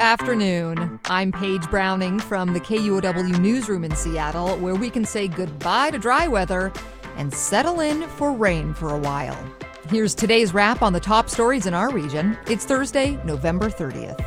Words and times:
afternoon. 0.00 0.98
I'm 1.04 1.30
Paige 1.30 1.68
Browning 1.68 2.18
from 2.20 2.54
the 2.54 2.60
KUOW 2.60 3.38
newsroom 3.38 3.84
in 3.84 3.94
Seattle, 3.94 4.56
where 4.56 4.74
we 4.74 4.88
can 4.88 5.04
say 5.04 5.28
goodbye 5.28 5.90
to 5.90 5.98
dry 5.98 6.26
weather 6.26 6.72
and 7.16 7.32
settle 7.32 7.80
in 7.80 8.08
for 8.08 8.32
rain 8.32 8.72
for 8.72 8.94
a 8.94 8.98
while. 8.98 9.36
Here's 9.90 10.14
today's 10.14 10.54
wrap 10.54 10.80
on 10.80 10.94
the 10.94 11.00
top 11.00 11.28
stories 11.28 11.66
in 11.66 11.74
our 11.74 11.90
region. 11.90 12.38
It's 12.46 12.64
Thursday, 12.64 13.22
November 13.26 13.68
30th. 13.68 14.18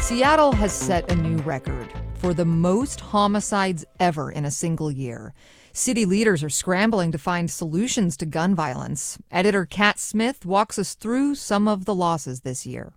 Seattle 0.00 0.52
has 0.52 0.72
set 0.72 1.10
a 1.10 1.16
new 1.16 1.38
record 1.38 1.92
for 2.14 2.32
the 2.32 2.44
most 2.44 3.00
homicides 3.00 3.84
ever 3.98 4.30
in 4.30 4.44
a 4.44 4.50
single 4.50 4.92
year. 4.92 5.34
City 5.74 6.04
leaders 6.04 6.44
are 6.44 6.50
scrambling 6.50 7.10
to 7.10 7.16
find 7.16 7.50
solutions 7.50 8.18
to 8.18 8.26
gun 8.26 8.54
violence. 8.54 9.18
Editor 9.30 9.64
Kat 9.64 9.98
Smith 9.98 10.44
walks 10.44 10.78
us 10.78 10.92
through 10.92 11.34
some 11.34 11.66
of 11.66 11.86
the 11.86 11.94
losses 11.94 12.42
this 12.42 12.66
year. 12.66 12.92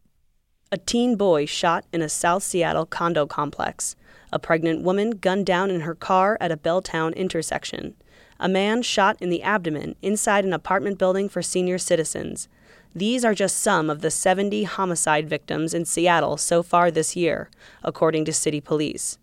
A 0.73 0.77
teen 0.77 1.15
boy 1.15 1.45
shot 1.45 1.85
in 1.93 2.01
a 2.01 2.09
South 2.09 2.43
Seattle 2.43 2.85
condo 2.85 3.25
complex. 3.25 3.95
A 4.33 4.39
pregnant 4.39 4.83
woman 4.83 5.11
gunned 5.11 5.45
down 5.45 5.71
in 5.71 5.81
her 5.81 5.95
car 5.95 6.37
at 6.41 6.51
a 6.51 6.57
Belltown 6.57 7.15
intersection. 7.15 7.95
A 8.41 8.49
man 8.49 8.81
shot 8.81 9.15
in 9.21 9.29
the 9.29 9.41
abdomen 9.41 9.95
inside 10.01 10.43
an 10.43 10.51
apartment 10.51 10.97
building 10.97 11.29
for 11.29 11.41
senior 11.41 11.77
citizens. 11.77 12.49
These 12.93 13.23
are 13.23 13.33
just 13.33 13.55
some 13.55 13.89
of 13.89 14.01
the 14.01 14.11
70 14.11 14.65
homicide 14.65 15.29
victims 15.29 15.73
in 15.73 15.85
Seattle 15.85 16.35
so 16.35 16.61
far 16.61 16.91
this 16.91 17.15
year, 17.15 17.49
according 17.83 18.25
to 18.25 18.33
city 18.33 18.59
police. 18.59 19.17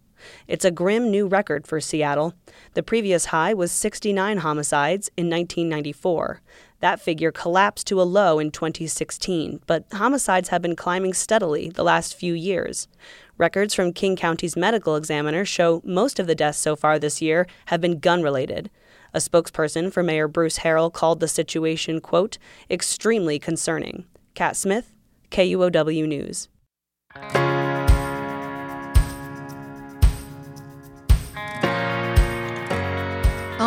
It's 0.46 0.64
a 0.64 0.70
grim 0.70 1.10
new 1.10 1.26
record 1.26 1.66
for 1.66 1.80
Seattle. 1.80 2.34
The 2.74 2.82
previous 2.82 3.26
high 3.26 3.54
was 3.54 3.72
69 3.72 4.38
homicides 4.38 5.08
in 5.16 5.28
1994. 5.30 6.40
That 6.80 7.00
figure 7.00 7.30
collapsed 7.30 7.86
to 7.86 8.00
a 8.00 8.04
low 8.04 8.38
in 8.38 8.50
2016, 8.50 9.60
but 9.66 9.84
homicides 9.92 10.48
have 10.48 10.62
been 10.62 10.74
climbing 10.74 11.14
steadily 11.14 11.68
the 11.68 11.84
last 11.84 12.14
few 12.14 12.34
years. 12.34 12.88
Records 13.38 13.72
from 13.72 13.92
King 13.92 14.16
County's 14.16 14.56
medical 14.56 14.96
examiner 14.96 15.44
show 15.44 15.80
most 15.84 16.18
of 16.18 16.26
the 16.26 16.34
deaths 16.34 16.58
so 16.58 16.74
far 16.74 16.98
this 16.98 17.22
year 17.22 17.46
have 17.66 17.80
been 17.80 18.00
gun 18.00 18.22
related. 18.22 18.70
A 19.14 19.18
spokesperson 19.18 19.92
for 19.92 20.02
Mayor 20.02 20.26
Bruce 20.26 20.60
Harrell 20.60 20.92
called 20.92 21.20
the 21.20 21.28
situation, 21.28 22.00
quote, 22.00 22.38
extremely 22.70 23.38
concerning. 23.38 24.06
Kat 24.34 24.56
Smith, 24.56 24.92
KUOW 25.30 26.06
News. 26.08 26.48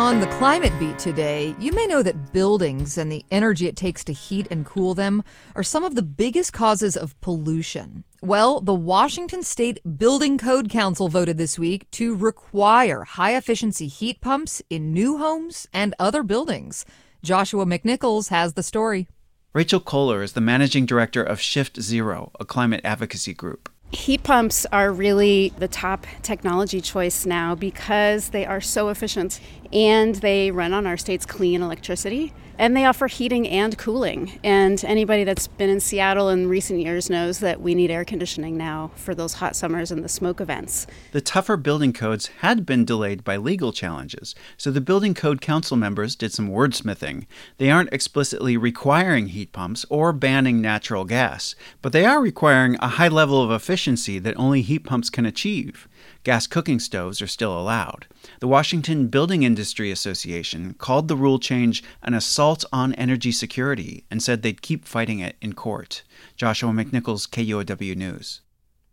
On 0.06 0.20
the 0.20 0.28
climate 0.28 0.72
beat 0.78 1.00
today, 1.00 1.56
you 1.58 1.72
may 1.72 1.84
know 1.84 2.00
that 2.00 2.32
buildings 2.32 2.96
and 2.96 3.10
the 3.10 3.24
energy 3.32 3.66
it 3.66 3.74
takes 3.74 4.04
to 4.04 4.12
heat 4.12 4.46
and 4.52 4.64
cool 4.64 4.94
them 4.94 5.24
are 5.56 5.64
some 5.64 5.82
of 5.82 5.96
the 5.96 6.02
biggest 6.02 6.52
causes 6.52 6.96
of 6.96 7.20
pollution. 7.20 8.04
Well, 8.22 8.60
the 8.60 8.72
Washington 8.72 9.42
State 9.42 9.80
Building 9.98 10.38
Code 10.38 10.70
Council 10.70 11.08
voted 11.08 11.38
this 11.38 11.58
week 11.58 11.90
to 11.90 12.14
require 12.14 13.02
high 13.02 13.34
efficiency 13.34 13.88
heat 13.88 14.20
pumps 14.20 14.62
in 14.70 14.92
new 14.92 15.18
homes 15.18 15.66
and 15.72 15.92
other 15.98 16.22
buildings. 16.22 16.86
Joshua 17.24 17.66
McNichols 17.66 18.28
has 18.28 18.54
the 18.54 18.62
story. 18.62 19.08
Rachel 19.54 19.80
Koller 19.80 20.22
is 20.22 20.34
the 20.34 20.40
managing 20.40 20.86
director 20.86 21.24
of 21.24 21.40
Shift 21.40 21.82
Zero, 21.82 22.30
a 22.38 22.44
climate 22.44 22.82
advocacy 22.84 23.34
group. 23.34 23.70
Heat 23.92 24.24
pumps 24.24 24.66
are 24.72 24.92
really 24.92 25.52
the 25.58 25.68
top 25.68 26.06
technology 26.22 26.80
choice 26.80 27.24
now 27.24 27.54
because 27.54 28.30
they 28.30 28.44
are 28.44 28.60
so 28.60 28.88
efficient 28.88 29.40
and 29.72 30.16
they 30.16 30.50
run 30.50 30.72
on 30.72 30.86
our 30.86 30.96
state's 30.96 31.26
clean 31.26 31.62
electricity 31.62 32.32
and 32.58 32.76
they 32.76 32.84
offer 32.84 33.06
heating 33.06 33.46
and 33.48 33.76
cooling. 33.76 34.38
And 34.42 34.82
anybody 34.84 35.24
that's 35.24 35.46
been 35.46 35.70
in 35.70 35.80
Seattle 35.80 36.28
in 36.28 36.48
recent 36.48 36.80
years 36.80 37.10
knows 37.10 37.38
that 37.40 37.60
we 37.60 37.74
need 37.74 37.90
air 37.90 38.04
conditioning 38.04 38.56
now 38.56 38.90
for 38.96 39.14
those 39.14 39.34
hot 39.34 39.56
summers 39.56 39.90
and 39.90 40.02
the 40.02 40.08
smoke 40.08 40.40
events. 40.40 40.86
The 41.12 41.20
tougher 41.20 41.56
building 41.56 41.92
codes 41.92 42.28
had 42.38 42.64
been 42.64 42.84
delayed 42.84 43.24
by 43.24 43.36
legal 43.36 43.72
challenges, 43.72 44.34
so 44.56 44.70
the 44.70 44.80
Building 44.80 45.14
Code 45.14 45.40
Council 45.40 45.76
members 45.76 46.16
did 46.16 46.32
some 46.32 46.48
wordsmithing. 46.48 47.26
They 47.58 47.70
aren't 47.70 47.92
explicitly 47.92 48.56
requiring 48.56 49.28
heat 49.28 49.52
pumps 49.52 49.84
or 49.90 50.12
banning 50.12 50.60
natural 50.60 51.04
gas, 51.04 51.54
but 51.82 51.92
they 51.92 52.04
are 52.04 52.20
requiring 52.20 52.76
a 52.80 52.88
high 52.88 53.08
level 53.08 53.42
of 53.42 53.50
efficiency 53.50 54.18
that 54.18 54.36
only 54.36 54.62
heat 54.62 54.84
pumps 54.84 55.10
can 55.10 55.26
achieve. 55.26 55.88
Gas 56.24 56.46
cooking 56.46 56.80
stoves 56.80 57.22
are 57.22 57.26
still 57.26 57.58
allowed. 57.58 58.06
The 58.40 58.48
Washington 58.48 59.08
Building 59.08 59.44
Industry 59.56 59.90
Association 59.90 60.74
called 60.74 61.08
the 61.08 61.16
rule 61.16 61.38
change 61.38 61.82
an 62.02 62.12
assault 62.12 62.66
on 62.74 62.92
energy 62.92 63.32
security 63.32 64.04
and 64.10 64.22
said 64.22 64.42
they'd 64.42 64.60
keep 64.60 64.84
fighting 64.84 65.20
it 65.20 65.34
in 65.40 65.54
court. 65.54 66.02
Joshua 66.36 66.72
McNichols, 66.72 67.26
KUOW 67.26 67.96
News. 67.96 68.42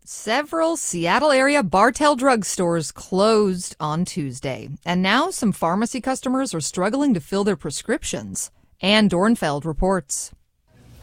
Several 0.05 0.77
Seattle 0.77 1.31
area 1.31 1.63
Bartell 1.63 2.15
drugstores 2.15 2.93
closed 2.93 3.75
on 3.77 4.05
Tuesday, 4.05 4.69
and 4.85 5.01
now 5.01 5.31
some 5.31 5.51
pharmacy 5.51 5.99
customers 5.99 6.53
are 6.53 6.61
struggling 6.61 7.13
to 7.13 7.19
fill 7.19 7.43
their 7.43 7.57
prescriptions. 7.57 8.49
Ann 8.79 9.09
Dornfeld 9.09 9.65
reports. 9.65 10.31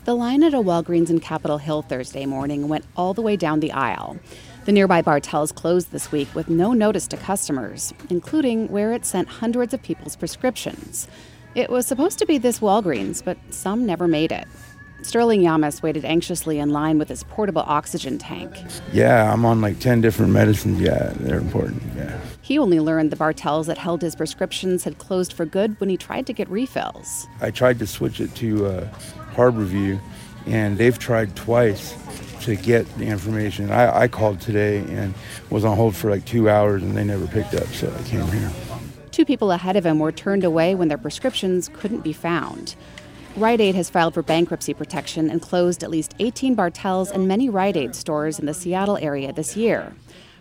The 0.07 0.15
line 0.15 0.43
at 0.43 0.55
a 0.55 0.59
Walgreens 0.59 1.11
in 1.11 1.21
Capitol 1.21 1.59
Hill 1.59 1.83
Thursday 1.83 2.25
morning 2.25 2.67
went 2.67 2.87
all 2.97 3.13
the 3.13 3.21
way 3.21 3.37
down 3.37 3.61
the 3.61 3.73
aisle. 3.73 4.19
The 4.67 4.73
nearby 4.73 5.01
Bartells 5.01 5.55
closed 5.55 5.91
this 5.91 6.13
week 6.13 6.35
with 6.35 6.51
no 6.51 6.75
notice 6.75 7.07
to 7.09 7.17
customers, 7.17 7.95
including 8.11 8.69
where 8.69 8.93
it 8.93 9.07
sent 9.07 9.27
hundreds 9.27 9.73
of 9.73 9.83
people's 9.83 10.17
prescriptions. 10.17 11.09
It 11.55 11.71
was 11.71 11.87
supposed 11.87 12.19
to 12.19 12.27
be 12.27 12.37
this 12.37 12.61
Walgreens, 12.61 13.25
but 13.25 13.39
some 13.49 13.87
never 13.87 14.07
made 14.07 14.33
it. 14.33 14.47
Sterling 15.03 15.41
Yamas 15.41 15.83
waited 15.83 16.05
anxiously 16.05 16.59
in 16.59 16.71
line 16.71 16.99
with 16.99 17.09
his 17.09 17.25
portable 17.25 17.65
oxygen 17.67 18.19
tank. 18.19 18.55
Yeah, 18.93 19.33
I'm 19.33 19.47
on 19.47 19.63
like 19.63 19.79
10 19.79 20.03
different 20.03 20.31
medicines. 20.31 20.79
Yeah, 20.79 21.15
they're 21.17 21.39
important. 21.39 21.83
Yeah. 21.97 22.21
He 22.43 22.59
only 22.59 22.81
learned 22.81 23.11
the 23.11 23.17
Bartells 23.17 23.65
that 23.67 23.79
held 23.79 24.03
his 24.03 24.15
prescriptions 24.15 24.85
had 24.85 24.99
closed 24.99 25.33
for 25.33 25.47
good 25.47 25.81
when 25.81 25.89
he 25.89 25.97
tried 25.97 26.27
to 26.27 26.35
get 26.35 26.49
refills. 26.51 27.27
I 27.41 27.51
tried 27.51 27.79
to 27.79 27.87
switch 27.87 28.21
it 28.21 28.35
to 28.37 28.67
uh, 28.67 28.89
Harborview, 29.33 29.99
and 30.47 30.79
they've 30.79 30.99
tried 30.99 31.35
twice 31.37 31.95
to 32.43 32.57
get 32.57 32.87
the 32.99 33.07
information. 33.07 33.71
I, 33.71 34.03
I 34.03 34.09
called 34.09 34.41
today 34.41 34.79
and 34.79 35.15
was 35.51 35.65
on 35.65 35.77
hold 35.77 35.95
for 35.95 36.11
like 36.11 36.25
two 36.25 36.49
hours 36.49 36.83
and 36.83 36.97
they 36.97 37.05
never 37.05 37.27
picked 37.27 37.55
up, 37.55 37.67
so 37.69 37.93
I 37.97 38.03
came 38.05 38.27
here. 38.29 38.51
Two 39.11 39.25
people 39.25 39.53
ahead 39.53 39.77
of 39.77 39.85
him 39.85 39.99
were 39.99 40.13
turned 40.13 40.45
away 40.45 40.75
when 40.75 40.89
their 40.89 40.99
prescriptions 40.99 41.69
couldn't 41.73 42.01
be 42.01 42.13
found. 42.13 42.77
Rite 43.37 43.61
Aid 43.61 43.75
has 43.75 43.91
filed 43.91 44.15
for 44.15 44.23
bankruptcy 44.23 44.75
protection 44.75 45.31
and 45.31 45.41
closed 45.41 45.85
at 45.85 45.91
least 45.91 46.15
18 46.19 46.57
Bartells 46.57 47.11
and 47.11 47.29
many 47.29 47.49
Rite 47.49 47.77
Aid 47.77 47.95
stores 47.95 48.39
in 48.39 48.47
the 48.47 48.55
Seattle 48.55 48.97
area 48.97 49.33
this 49.33 49.57
year. 49.57 49.95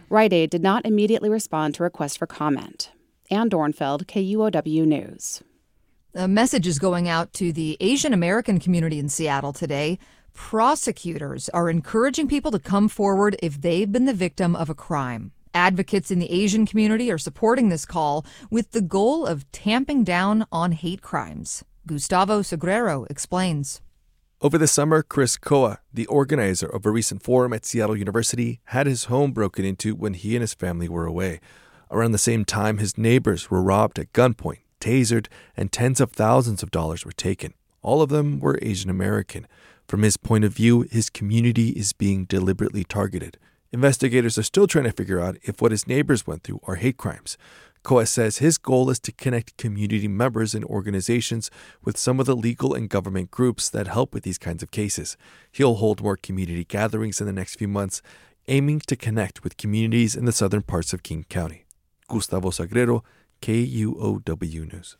Rite 0.10 0.34
Aid 0.34 0.50
did 0.50 0.64
not 0.64 0.86
immediately 0.86 1.30
respond 1.30 1.76
to 1.76 1.84
requests 1.84 2.18
for 2.18 2.26
comment. 2.26 2.90
Ann 3.30 3.50
Dornfeld, 3.50 4.06
KUOW 4.06 4.86
News. 4.88 5.44
A 6.16 6.28
message 6.28 6.66
is 6.66 6.80
going 6.80 7.08
out 7.08 7.34
to 7.34 7.54
the 7.54 7.78
Asian 7.80 8.14
American 8.14 8.60
community 8.60 8.98
in 8.98 9.10
Seattle 9.10 9.54
today. 9.54 10.00
Prosecutors 10.34 11.50
are 11.50 11.70
encouraging 11.70 12.28
people 12.28 12.50
to 12.50 12.58
come 12.58 12.90
forward 12.90 13.38
if 13.44 13.62
they've 13.62 13.92
been 13.92 14.06
the 14.06 14.14
victim 14.14 14.56
of 14.56 14.72
a 14.72 14.76
crime. 14.76 15.34
Advocates 15.54 16.10
in 16.10 16.18
the 16.18 16.32
Asian 16.32 16.66
community 16.66 17.12
are 17.12 17.20
supporting 17.20 17.70
this 17.70 17.86
call 17.86 18.26
with 18.50 18.72
the 18.72 18.82
goal 18.82 19.28
of 19.28 19.50
tamping 19.52 20.04
down 20.04 20.48
on 20.52 20.72
hate 20.72 21.04
crimes. 21.04 21.64
Gustavo 21.86 22.42
Sagrero 22.42 23.08
explains. 23.12 23.80
Over 24.42 24.58
the 24.58 24.68
summer, 24.68 25.04
Chris 25.04 25.38
Koa, 25.38 25.78
the 25.94 26.08
organizer 26.08 26.68
of 26.68 26.88
a 26.88 26.92
recent 26.92 27.22
forum 27.22 27.54
at 27.54 27.68
Seattle 27.68 27.96
University, 27.96 28.62
had 28.66 28.88
his 28.88 29.06
home 29.06 29.32
broken 29.32 29.64
into 29.64 29.94
when 29.94 30.16
he 30.16 30.36
and 30.36 30.42
his 30.42 30.56
family 30.56 30.90
were 30.90 31.06
away. 31.06 31.40
Around 31.92 32.14
the 32.14 32.18
same 32.18 32.46
time, 32.46 32.80
his 32.80 32.98
neighbors 32.98 33.52
were 33.52 33.62
robbed 33.62 34.00
at 34.00 34.12
gunpoint, 34.12 34.62
tasered, 34.80 35.28
and 35.56 35.72
tens 35.72 36.00
of 36.00 36.12
thousands 36.12 36.64
of 36.64 36.72
dollars 36.72 37.06
were 37.06 37.12
taken. 37.12 37.54
All 37.82 38.02
of 38.02 38.10
them 38.10 38.40
were 38.40 38.60
Asian 38.62 38.90
American. 38.90 39.48
From 39.88 40.04
his 40.04 40.18
point 40.18 40.44
of 40.44 40.54
view, 40.54 40.82
his 40.92 41.10
community 41.10 41.70
is 41.70 41.94
being 41.94 42.26
deliberately 42.26 42.84
targeted. 42.84 43.38
Investigators 43.72 44.38
are 44.38 44.44
still 44.44 44.68
trying 44.68 44.86
to 44.86 44.92
figure 44.92 45.20
out 45.20 45.38
if 45.44 45.62
what 45.62 45.72
his 45.72 45.88
neighbors 45.88 46.26
went 46.26 46.44
through 46.44 46.60
are 46.64 46.76
hate 46.76 46.98
crimes. 46.98 47.38
Koa 47.84 48.06
says 48.06 48.38
his 48.40 48.58
goal 48.58 48.90
is 48.90 49.00
to 49.00 49.12
connect 49.12 49.58
community 49.58 50.08
members 50.08 50.54
and 50.54 50.66
organizations 50.66 51.50
with 51.84 51.98
some 51.98 52.20
of 52.20 52.26
the 52.26 52.36
legal 52.36 52.74
and 52.74 52.90
government 52.90 53.32
groups 53.32 53.70
that 53.70 53.88
help 53.88 54.14
with 54.14 54.24
these 54.24 54.38
kinds 54.38 54.62
of 54.62 54.72
cases. 54.72 55.16
He'll 55.52 55.76
hold 55.76 56.02
more 56.02 56.18
community 56.18 56.66
gatherings 56.66 57.22
in 57.22 57.28
the 57.28 57.34
next 57.34 57.56
few 57.56 57.68
months, 57.68 58.02
aiming 58.48 58.82
to 58.82 58.96
connect 58.96 59.44
with 59.44 59.58
communities 59.58 60.16
in 60.16 60.26
the 60.26 60.32
southern 60.32 60.64
parts 60.64 60.92
of 60.92 61.04
King 61.04 61.26
County. 61.30 61.66
Gustavo 62.10 62.50
Sagrero, 62.50 63.04
KUOW 63.42 64.74
News. 64.74 64.98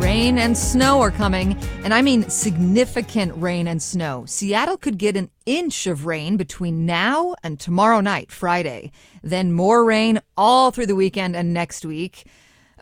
Rain 0.00 0.38
and 0.38 0.56
snow 0.56 1.00
are 1.00 1.10
coming, 1.10 1.58
and 1.82 1.92
I 1.92 2.00
mean 2.02 2.28
significant 2.30 3.32
rain 3.36 3.66
and 3.66 3.82
snow. 3.82 4.24
Seattle 4.26 4.76
could 4.76 4.98
get 4.98 5.16
an 5.16 5.30
inch 5.44 5.86
of 5.86 6.06
rain 6.06 6.36
between 6.36 6.86
now 6.86 7.34
and 7.42 7.58
tomorrow 7.58 8.00
night, 8.00 8.30
Friday. 8.30 8.92
Then 9.22 9.52
more 9.52 9.84
rain 9.84 10.20
all 10.36 10.70
through 10.70 10.86
the 10.86 10.94
weekend 10.94 11.34
and 11.34 11.52
next 11.52 11.84
week. 11.84 12.26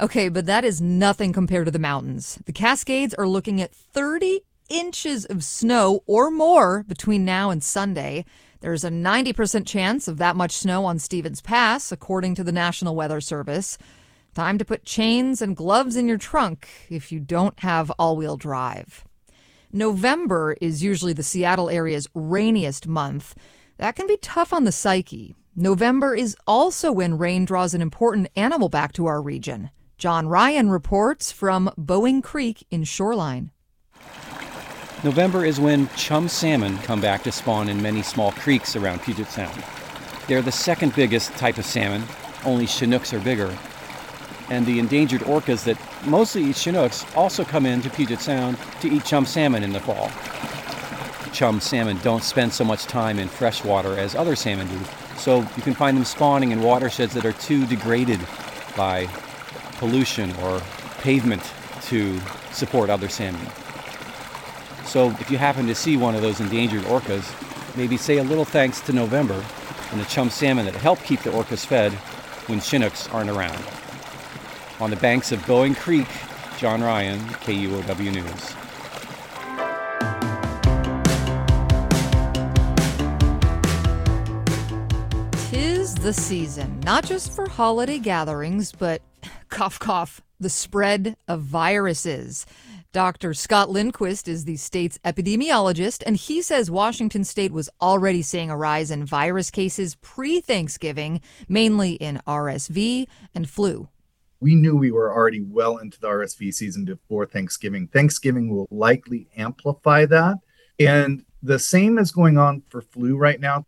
Okay, 0.00 0.28
but 0.28 0.46
that 0.46 0.64
is 0.64 0.80
nothing 0.80 1.32
compared 1.32 1.64
to 1.64 1.70
the 1.70 1.78
mountains. 1.78 2.38
The 2.44 2.52
Cascades 2.52 3.14
are 3.14 3.26
looking 3.26 3.62
at 3.62 3.74
30 3.74 4.42
inches 4.68 5.24
of 5.24 5.44
snow 5.44 6.02
or 6.06 6.30
more 6.30 6.84
between 6.86 7.24
now 7.24 7.50
and 7.50 7.62
Sunday. 7.62 8.24
There's 8.64 8.82
a 8.82 8.88
90% 8.88 9.66
chance 9.66 10.08
of 10.08 10.16
that 10.16 10.36
much 10.36 10.52
snow 10.52 10.86
on 10.86 10.98
Stevens 10.98 11.42
Pass, 11.42 11.92
according 11.92 12.34
to 12.36 12.42
the 12.42 12.50
National 12.50 12.96
Weather 12.96 13.20
Service. 13.20 13.76
Time 14.34 14.56
to 14.56 14.64
put 14.64 14.86
chains 14.86 15.42
and 15.42 15.54
gloves 15.54 15.96
in 15.96 16.08
your 16.08 16.16
trunk 16.16 16.66
if 16.88 17.12
you 17.12 17.20
don't 17.20 17.60
have 17.60 17.90
all 17.98 18.16
wheel 18.16 18.38
drive. 18.38 19.04
November 19.70 20.56
is 20.62 20.82
usually 20.82 21.12
the 21.12 21.22
Seattle 21.22 21.68
area's 21.68 22.08
rainiest 22.14 22.88
month. 22.88 23.34
That 23.76 23.96
can 23.96 24.06
be 24.06 24.16
tough 24.16 24.54
on 24.54 24.64
the 24.64 24.72
psyche. 24.72 25.34
November 25.54 26.14
is 26.14 26.34
also 26.46 26.90
when 26.90 27.18
rain 27.18 27.44
draws 27.44 27.74
an 27.74 27.82
important 27.82 28.28
animal 28.34 28.70
back 28.70 28.94
to 28.94 29.04
our 29.04 29.20
region. 29.20 29.68
John 29.98 30.26
Ryan 30.26 30.70
reports 30.70 31.30
from 31.30 31.70
Boeing 31.76 32.22
Creek 32.22 32.66
in 32.70 32.84
Shoreline. 32.84 33.50
November 35.02 35.44
is 35.44 35.60
when 35.60 35.88
chum 35.96 36.28
salmon 36.28 36.78
come 36.78 37.00
back 37.00 37.22
to 37.24 37.32
spawn 37.32 37.68
in 37.68 37.82
many 37.82 38.02
small 38.02 38.32
creeks 38.32 38.76
around 38.76 39.02
Puget 39.02 39.26
Sound. 39.28 39.64
They're 40.28 40.40
the 40.40 40.52
second 40.52 40.94
biggest 40.94 41.32
type 41.32 41.58
of 41.58 41.66
salmon, 41.66 42.04
only 42.44 42.66
Chinooks 42.66 43.12
are 43.12 43.20
bigger. 43.20 43.54
And 44.48 44.64
the 44.64 44.78
endangered 44.78 45.22
orcas 45.22 45.64
that 45.64 45.78
mostly 46.06 46.44
eat 46.44 46.56
Chinooks 46.56 47.04
also 47.14 47.44
come 47.44 47.66
into 47.66 47.90
Puget 47.90 48.20
Sound 48.20 48.56
to 48.80 48.88
eat 48.88 49.04
chum 49.04 49.26
salmon 49.26 49.62
in 49.62 49.72
the 49.72 49.80
fall. 49.80 50.10
Chum 51.32 51.60
salmon 51.60 51.98
don't 52.02 52.22
spend 52.22 52.52
so 52.52 52.64
much 52.64 52.84
time 52.84 53.18
in 53.18 53.28
fresh 53.28 53.62
water 53.64 53.98
as 53.98 54.14
other 54.14 54.36
salmon 54.36 54.68
do, 54.68 54.78
so 55.16 55.40
you 55.40 55.62
can 55.62 55.74
find 55.74 55.96
them 55.96 56.04
spawning 56.04 56.52
in 56.52 56.62
watersheds 56.62 57.12
that 57.12 57.26
are 57.26 57.32
too 57.32 57.66
degraded 57.66 58.20
by 58.76 59.06
pollution 59.78 60.34
or 60.36 60.62
pavement 61.00 61.42
to 61.82 62.18
support 62.52 62.88
other 62.88 63.08
salmon. 63.08 63.46
So 64.94 65.10
if 65.18 65.28
you 65.28 65.38
happen 65.38 65.66
to 65.66 65.74
see 65.74 65.96
one 65.96 66.14
of 66.14 66.22
those 66.22 66.38
endangered 66.38 66.84
orcas, 66.84 67.26
maybe 67.76 67.96
say 67.96 68.18
a 68.18 68.22
little 68.22 68.44
thanks 68.44 68.80
to 68.82 68.92
November 68.92 69.44
and 69.90 70.00
the 70.00 70.04
chum 70.04 70.30
salmon 70.30 70.66
that 70.66 70.76
help 70.76 71.02
keep 71.02 71.20
the 71.22 71.30
orcas 71.30 71.66
fed 71.66 71.90
when 72.46 72.60
Chinooks 72.60 73.08
aren't 73.08 73.28
around. 73.28 73.60
On 74.78 74.90
the 74.90 74.96
banks 74.96 75.32
of 75.32 75.40
Boeing 75.46 75.76
Creek, 75.76 76.06
John 76.58 76.80
Ryan, 76.80 77.18
KUOW 77.18 78.12
News. 78.12 78.54
Tis 85.50 85.94
the 85.96 86.12
season, 86.12 86.78
not 86.84 87.04
just 87.04 87.32
for 87.32 87.48
holiday 87.48 87.98
gatherings, 87.98 88.70
but 88.70 89.02
cough, 89.48 89.80
cough, 89.80 90.20
the 90.38 90.48
spread 90.48 91.16
of 91.26 91.40
viruses. 91.40 92.46
Dr. 92.94 93.34
Scott 93.34 93.70
Lindquist 93.70 94.28
is 94.28 94.44
the 94.44 94.56
state's 94.56 94.98
epidemiologist, 95.04 96.04
and 96.06 96.14
he 96.16 96.40
says 96.40 96.70
Washington 96.70 97.24
state 97.24 97.50
was 97.50 97.68
already 97.80 98.22
seeing 98.22 98.50
a 98.50 98.56
rise 98.56 98.92
in 98.92 99.04
virus 99.04 99.50
cases 99.50 99.96
pre 99.96 100.40
Thanksgiving, 100.40 101.20
mainly 101.48 101.94
in 101.94 102.20
RSV 102.24 103.08
and 103.34 103.50
flu. 103.50 103.88
We 104.38 104.54
knew 104.54 104.76
we 104.76 104.92
were 104.92 105.12
already 105.12 105.40
well 105.42 105.78
into 105.78 105.98
the 105.98 106.06
RSV 106.06 106.54
season 106.54 106.84
before 106.84 107.26
Thanksgiving. 107.26 107.88
Thanksgiving 107.88 108.48
will 108.48 108.68
likely 108.70 109.26
amplify 109.36 110.06
that. 110.06 110.36
And 110.78 111.24
the 111.42 111.58
same 111.58 111.98
is 111.98 112.12
going 112.12 112.38
on 112.38 112.62
for 112.68 112.80
flu 112.80 113.16
right 113.16 113.40
now. 113.40 113.66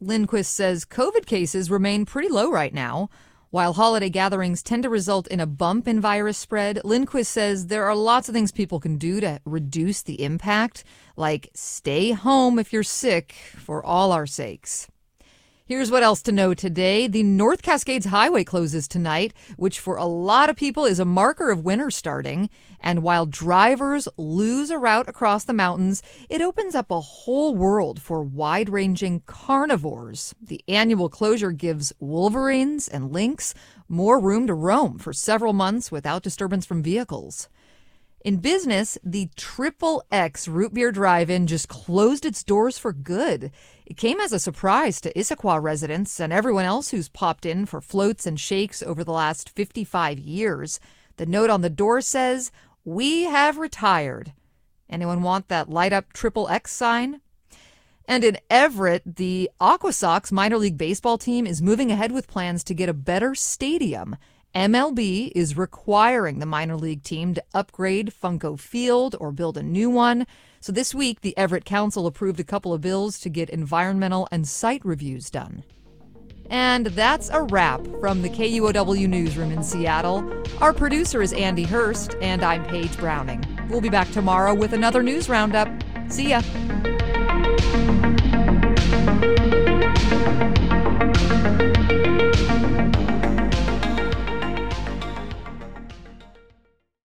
Lindquist 0.00 0.54
says 0.54 0.86
COVID 0.86 1.26
cases 1.26 1.70
remain 1.70 2.06
pretty 2.06 2.30
low 2.30 2.50
right 2.50 2.72
now. 2.72 3.10
While 3.56 3.72
holiday 3.72 4.10
gatherings 4.10 4.62
tend 4.62 4.82
to 4.82 4.90
result 4.90 5.26
in 5.28 5.40
a 5.40 5.46
bump 5.46 5.88
in 5.88 5.98
virus 5.98 6.36
spread, 6.36 6.78
Lindquist 6.84 7.32
says 7.32 7.68
there 7.68 7.86
are 7.86 7.96
lots 7.96 8.28
of 8.28 8.34
things 8.34 8.52
people 8.52 8.80
can 8.80 8.98
do 8.98 9.18
to 9.22 9.40
reduce 9.46 10.02
the 10.02 10.22
impact, 10.22 10.84
like 11.16 11.48
stay 11.54 12.10
home 12.10 12.58
if 12.58 12.70
you're 12.70 12.82
sick 12.82 13.32
for 13.56 13.82
all 13.82 14.12
our 14.12 14.26
sakes. 14.26 14.88
Here's 15.68 15.90
what 15.90 16.04
else 16.04 16.22
to 16.22 16.30
know 16.30 16.54
today. 16.54 17.08
The 17.08 17.24
North 17.24 17.60
Cascades 17.60 18.06
Highway 18.06 18.44
closes 18.44 18.86
tonight, 18.86 19.34
which 19.56 19.80
for 19.80 19.96
a 19.96 20.04
lot 20.04 20.48
of 20.48 20.54
people 20.54 20.84
is 20.84 21.00
a 21.00 21.04
marker 21.04 21.50
of 21.50 21.64
winter 21.64 21.90
starting. 21.90 22.50
And 22.80 23.02
while 23.02 23.26
drivers 23.26 24.06
lose 24.16 24.70
a 24.70 24.78
route 24.78 25.08
across 25.08 25.42
the 25.42 25.52
mountains, 25.52 26.04
it 26.30 26.40
opens 26.40 26.76
up 26.76 26.92
a 26.92 27.00
whole 27.00 27.56
world 27.56 28.00
for 28.00 28.22
wide 28.22 28.68
ranging 28.68 29.22
carnivores. 29.26 30.36
The 30.40 30.62
annual 30.68 31.08
closure 31.08 31.50
gives 31.50 31.92
wolverines 31.98 32.86
and 32.86 33.10
lynx 33.10 33.52
more 33.88 34.20
room 34.20 34.46
to 34.46 34.54
roam 34.54 35.00
for 35.00 35.12
several 35.12 35.52
months 35.52 35.90
without 35.90 36.22
disturbance 36.22 36.64
from 36.64 36.80
vehicles. 36.80 37.48
In 38.26 38.38
business, 38.38 38.98
the 39.04 39.30
Triple 39.36 40.02
X 40.10 40.48
Root 40.48 40.74
Beer 40.74 40.90
Drive 40.90 41.30
In 41.30 41.46
just 41.46 41.68
closed 41.68 42.26
its 42.26 42.42
doors 42.42 42.76
for 42.76 42.92
good. 42.92 43.52
It 43.86 43.96
came 43.96 44.18
as 44.18 44.32
a 44.32 44.40
surprise 44.40 45.00
to 45.02 45.12
Issaquah 45.12 45.62
residents 45.62 46.18
and 46.18 46.32
everyone 46.32 46.64
else 46.64 46.88
who's 46.88 47.08
popped 47.08 47.46
in 47.46 47.66
for 47.66 47.80
floats 47.80 48.26
and 48.26 48.40
shakes 48.40 48.82
over 48.82 49.04
the 49.04 49.12
last 49.12 49.50
55 49.50 50.18
years. 50.18 50.80
The 51.18 51.26
note 51.26 51.50
on 51.50 51.60
the 51.60 51.70
door 51.70 52.00
says, 52.00 52.50
We 52.84 53.22
have 53.26 53.58
retired. 53.58 54.32
Anyone 54.90 55.22
want 55.22 55.46
that 55.46 55.70
light 55.70 55.92
up 55.92 56.12
Triple 56.12 56.48
X 56.48 56.72
sign? 56.72 57.20
And 58.06 58.24
in 58.24 58.38
Everett, 58.50 59.02
the 59.04 59.52
Aqua 59.60 59.92
Sox 59.92 60.32
minor 60.32 60.58
league 60.58 60.76
baseball 60.76 61.16
team 61.16 61.46
is 61.46 61.62
moving 61.62 61.92
ahead 61.92 62.10
with 62.10 62.26
plans 62.26 62.64
to 62.64 62.74
get 62.74 62.88
a 62.88 62.92
better 62.92 63.36
stadium. 63.36 64.16
MLB 64.56 65.32
is 65.34 65.54
requiring 65.58 66.38
the 66.38 66.46
minor 66.46 66.78
league 66.78 67.02
team 67.02 67.34
to 67.34 67.44
upgrade 67.52 68.10
Funko 68.10 68.58
Field 68.58 69.14
or 69.20 69.30
build 69.30 69.58
a 69.58 69.62
new 69.62 69.90
one. 69.90 70.26
So 70.60 70.72
this 70.72 70.94
week, 70.94 71.20
the 71.20 71.36
Everett 71.36 71.66
Council 71.66 72.06
approved 72.06 72.40
a 72.40 72.44
couple 72.44 72.72
of 72.72 72.80
bills 72.80 73.18
to 73.20 73.28
get 73.28 73.50
environmental 73.50 74.26
and 74.32 74.48
site 74.48 74.82
reviews 74.82 75.28
done. 75.28 75.62
And 76.48 76.86
that's 76.86 77.28
a 77.28 77.42
wrap 77.42 77.86
from 78.00 78.22
the 78.22 78.30
KUOW 78.30 79.06
Newsroom 79.06 79.52
in 79.52 79.62
Seattle. 79.62 80.26
Our 80.62 80.72
producer 80.72 81.20
is 81.20 81.34
Andy 81.34 81.64
Hurst, 81.64 82.14
and 82.22 82.42
I'm 82.42 82.64
Paige 82.64 82.96
Browning. 82.96 83.44
We'll 83.68 83.82
be 83.82 83.90
back 83.90 84.10
tomorrow 84.10 84.54
with 84.54 84.72
another 84.72 85.02
news 85.02 85.28
roundup. 85.28 85.68
See 86.08 86.30
ya. 86.30 86.40